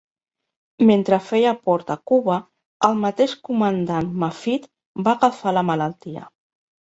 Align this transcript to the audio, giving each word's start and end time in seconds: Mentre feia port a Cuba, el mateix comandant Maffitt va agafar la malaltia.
Mentre 0.89 1.17
feia 1.25 1.51
port 1.67 1.91
a 1.95 1.97
Cuba, 2.11 2.37
el 2.89 2.97
mateix 3.03 3.35
comandant 3.49 4.09
Maffitt 4.23 4.67
va 5.09 5.15
agafar 5.19 5.57
la 5.59 5.65
malaltia. 5.71 6.27